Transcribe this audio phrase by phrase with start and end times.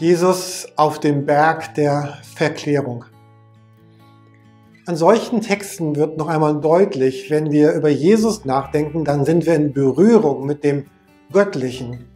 [0.00, 3.04] Jesus auf dem Berg der Verklärung.
[4.86, 9.54] An solchen Texten wird noch einmal deutlich, wenn wir über Jesus nachdenken, dann sind wir
[9.54, 10.86] in Berührung mit dem
[11.30, 12.06] Göttlichen,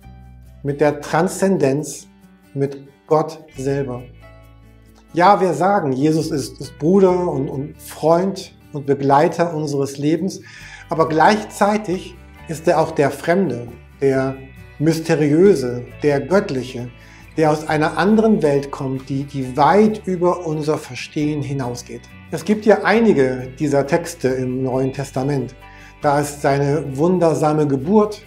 [0.62, 2.08] mit der Transzendenz,
[2.54, 4.02] mit Gott selber.
[5.12, 10.40] Ja, wir sagen, Jesus ist, ist Bruder und, und Freund und Begleiter unseres Lebens,
[10.88, 12.16] aber gleichzeitig
[12.48, 13.68] ist er auch der Fremde,
[14.00, 14.36] der
[14.78, 16.88] Mysteriöse, der Göttliche,
[17.36, 22.02] der aus einer anderen Welt kommt, die, die weit über unser Verstehen hinausgeht.
[22.30, 25.54] Es gibt ja einige dieser Texte im Neuen Testament.
[26.02, 28.22] Da ist seine wundersame Geburt,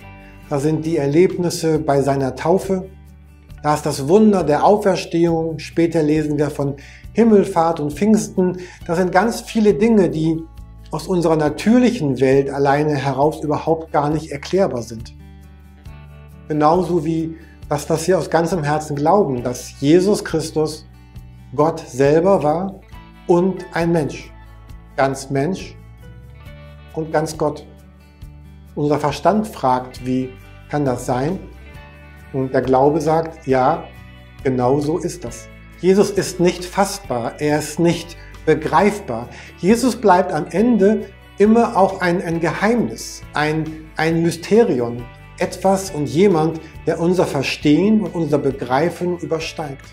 [0.49, 2.89] da sind die Erlebnisse bei seiner Taufe,
[3.63, 6.75] da ist das Wunder der Auferstehung, später lesen wir von
[7.13, 8.57] Himmelfahrt und Pfingsten.
[8.85, 10.39] Da sind ganz viele Dinge, die
[10.91, 15.13] aus unserer natürlichen Welt alleine heraus überhaupt gar nicht erklärbar sind.
[16.47, 17.35] Genauso wie
[17.69, 20.85] das, was wir aus ganzem Herzen glauben, dass Jesus Christus
[21.55, 22.79] Gott selber war
[23.27, 24.31] und ein Mensch.
[24.95, 25.75] Ganz Mensch
[26.93, 27.65] und ganz Gott.
[28.75, 30.29] Unser Verstand fragt, wie
[30.69, 31.39] kann das sein?
[32.33, 33.83] Und der Glaube sagt, ja,
[34.43, 35.47] genau so ist das.
[35.79, 39.29] Jesus ist nicht fassbar, er ist nicht begreifbar.
[39.59, 41.05] Jesus bleibt am Ende
[41.37, 45.03] immer auch ein, ein Geheimnis, ein, ein Mysterium,
[45.39, 49.85] etwas und jemand, der unser Verstehen und unser Begreifen übersteigt.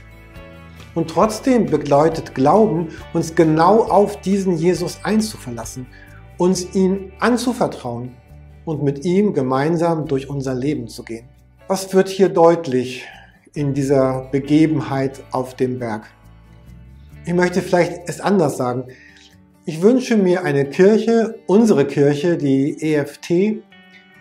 [0.94, 5.86] Und trotzdem begleitet Glauben, uns genau auf diesen Jesus einzuverlassen,
[6.38, 8.12] uns ihn anzuvertrauen
[8.64, 11.28] und mit ihm gemeinsam durch unser Leben zu gehen.
[11.66, 13.04] Was wird hier deutlich
[13.54, 16.06] in dieser Begebenheit auf dem Berg?
[17.26, 18.84] Ich möchte vielleicht es anders sagen.
[19.64, 23.62] Ich wünsche mir eine Kirche, unsere Kirche, die EFT,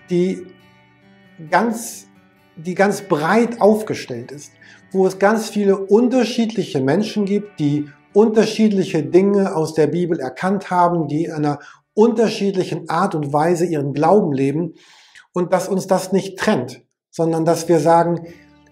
[0.10, 0.48] die
[1.50, 2.08] ganz,
[2.56, 4.52] die ganz breit aufgestellt ist,
[4.92, 11.08] wo es ganz viele unterschiedliche Menschen gibt, die unterschiedliche Dinge aus der Bibel erkannt haben,
[11.08, 11.60] die in einer
[11.96, 14.74] unterschiedlichen Art und Weise ihren Glauben leben
[15.34, 18.28] und dass uns das nicht trennt, sondern dass wir sagen,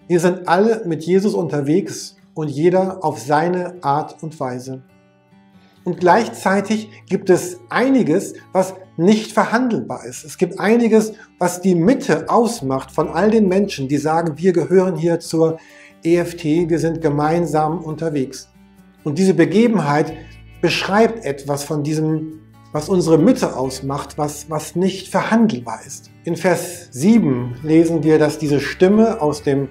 [0.08, 4.82] wir sind alle mit Jesus unterwegs und jeder auf seine Art und Weise.
[5.84, 10.24] Und gleichzeitig gibt es einiges, was nicht verhandelbar ist.
[10.24, 14.96] Es gibt einiges, was die Mitte ausmacht von all den Menschen, die sagen, wir gehören
[14.96, 15.58] hier zur
[16.04, 18.48] EFT, wir sind gemeinsam unterwegs.
[19.04, 20.12] Und diese Begebenheit
[20.60, 22.40] beschreibt etwas von diesem,
[22.72, 26.10] was unsere Mitte ausmacht, was, was nicht verhandelbar ist.
[26.24, 29.68] In Vers 7 lesen wir, dass diese Stimme aus dem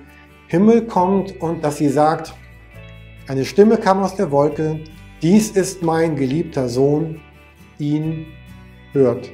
[0.47, 2.33] Himmel kommt und dass sie sagt,
[3.27, 4.81] eine Stimme kam aus der Wolke,
[5.21, 7.21] dies ist mein geliebter Sohn,
[7.77, 8.25] ihn
[8.93, 9.29] hört.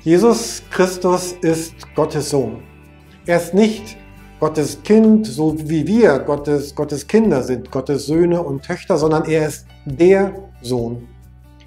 [0.00, 2.62] Jesus Christus ist Gottes Sohn.
[3.26, 3.96] Er ist nicht
[4.40, 9.48] Gottes Kind, so wie wir Gottes, Gottes Kinder sind, Gottes Söhne und Töchter, sondern er
[9.48, 11.08] ist der Sohn.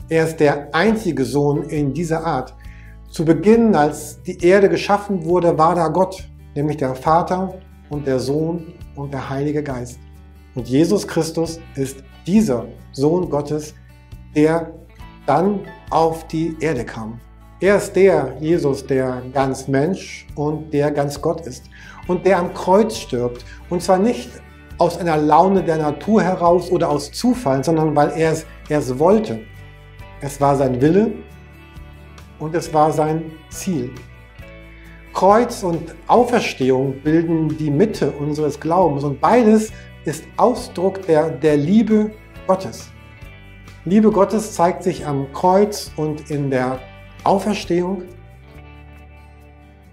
[0.10, 2.54] Er ist der einzige Sohn in dieser Art.
[3.10, 7.56] Zu Beginn, als die Erde geschaffen wurde, war da Gott, nämlich der Vater
[7.90, 10.00] und der Sohn und der Heilige Geist.
[10.58, 13.76] Und Jesus Christus ist dieser Sohn Gottes,
[14.36, 14.74] der
[15.28, 15.60] dann
[15.92, 17.20] auf die Erde kam.
[17.60, 21.66] Er ist der Jesus, der ganz Mensch und der ganz Gott ist.
[22.08, 23.46] Und der am Kreuz stirbt.
[23.70, 24.32] Und zwar nicht
[24.80, 28.98] aus einer Laune der Natur heraus oder aus Zufall, sondern weil er es, er es
[28.98, 29.42] wollte.
[30.22, 31.12] Es war sein Wille
[32.40, 33.92] und es war sein Ziel.
[35.14, 39.72] Kreuz und Auferstehung bilden die Mitte unseres Glaubens und beides
[40.08, 42.12] ist Ausdruck der, der Liebe
[42.48, 42.90] Gottes.
[43.84, 46.80] Liebe Gottes zeigt sich am Kreuz und in der
[47.26, 48.04] Auferstehung.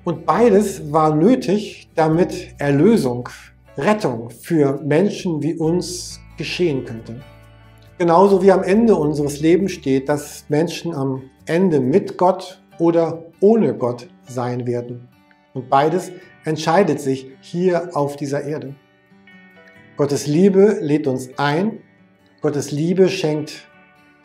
[0.04, 3.28] Und beides war nötig, damit Erlösung,
[3.76, 7.20] Rettung für Menschen wie uns geschehen könnte.
[7.98, 13.74] Genauso wie am Ende unseres Lebens steht, dass Menschen am Ende mit Gott oder ohne
[13.74, 15.08] Gott sein werden.
[15.54, 16.12] Und beides
[16.44, 18.76] entscheidet sich hier auf dieser Erde.
[19.96, 21.78] Gottes Liebe lädt uns ein.
[22.40, 23.68] Gottes Liebe schenkt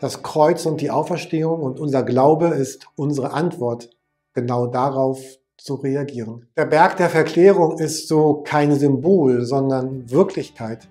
[0.00, 3.88] das Kreuz und die Auferstehung und unser Glaube ist unsere Antwort,
[4.34, 5.20] genau darauf
[5.56, 6.48] zu reagieren.
[6.56, 10.88] Der Berg der Verklärung ist so kein Symbol, sondern Wirklichkeit.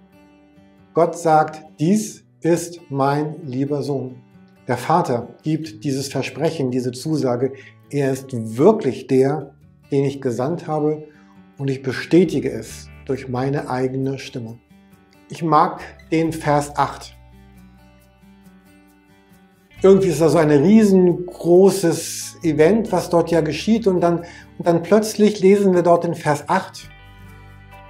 [0.94, 4.22] Gott sagt, dies ist mein lieber Sohn.
[4.70, 7.52] Der Vater gibt dieses Versprechen, diese Zusage.
[7.90, 9.56] Er ist wirklich der,
[9.92, 11.04] den ich gesandt habe
[11.58, 14.58] und ich bestätige es durch meine eigene Stimme.
[15.32, 15.82] Ich mag
[16.12, 17.16] den Vers 8.
[19.84, 24.26] Irgendwie ist das so ein riesengroßes Event, was dort ja geschieht und dann,
[24.58, 26.90] und dann plötzlich lesen wir dort in Vers 8.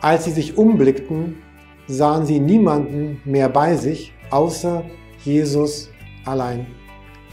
[0.01, 1.37] Als sie sich umblickten,
[1.87, 4.83] sahen sie niemanden mehr bei sich, außer
[5.23, 5.89] Jesus
[6.25, 6.67] allein.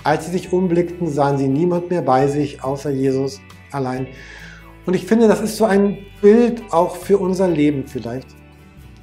[0.05, 3.41] Als sie sich umblickten, sahen sie niemand mehr bei sich, außer Jesus
[3.73, 4.07] allein.
[4.87, 8.29] Und ich finde, das ist so ein Bild auch für unser Leben vielleicht.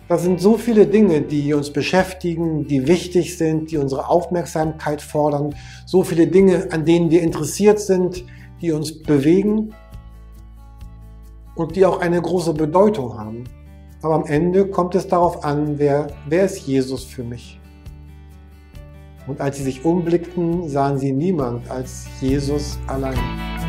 [0.10, 5.56] Da sind so viele Dinge, die uns beschäftigen, die wichtig sind, die unsere Aufmerksamkeit fordern,
[5.86, 8.26] so viele Dinge, an denen wir interessiert sind,
[8.62, 9.74] die uns bewegen
[11.56, 13.46] und die auch eine große Bedeutung haben.
[14.02, 17.60] Aber am Ende kommt es darauf an, wer, wer ist Jesus für mich?
[19.26, 23.63] Und als sie sich umblickten, sahen sie niemand als Jesus allein.